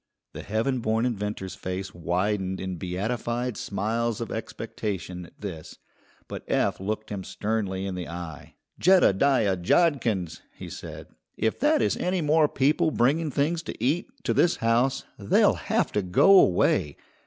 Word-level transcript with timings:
The 0.33 0.41
heaven 0.41 0.79
born 0.79 1.05
inventor's 1.05 1.53
face 1.53 1.93
widened 1.93 2.59
in 2.59 2.77
beatified 2.77 3.55
smiles 3.55 4.19
of 4.19 4.31
expectation 4.31 5.27
at 5.27 5.39
this, 5.39 5.77
but 6.27 6.43
Eph 6.49 6.79
looked 6.79 7.11
him 7.11 7.23
sternly 7.23 7.85
in 7.85 7.93
the 7.93 8.07
eye. 8.09 8.55
"Jeddediah 8.81 9.57
Jodkins!" 9.57 10.41
he 10.55 10.71
said; 10.71 11.05
"if 11.37 11.59
that 11.59 11.83
is 11.83 11.97
any 11.97 12.21
more 12.21 12.47
people 12.49 12.89
bringing 12.89 13.29
things 13.29 13.61
to 13.61 13.79
eat 13.83 14.07
to 14.23 14.33
this 14.33 14.55
house, 14.55 15.03
they'll 15.19 15.53
have 15.53 15.91
to 15.91 16.01
go 16.01 16.39
away. 16.39 16.97